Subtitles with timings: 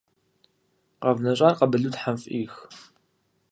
[1.01, 2.53] КъэвнэщӀар къабылу тхьэм фӀих.